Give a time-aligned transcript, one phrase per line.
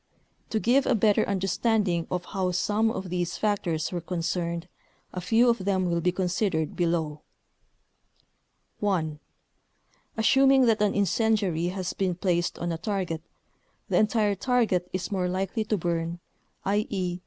[0.49, 4.67] To give a better understanding of how some of these factors were concerned
[5.13, 7.21] a few of them will be considered below:
[8.79, 9.19] (1)
[10.17, 13.21] Assuming that an incendiary has been placed on a target,
[13.89, 16.19] the entire target is more likely to burn,
[16.65, 17.19] i.e.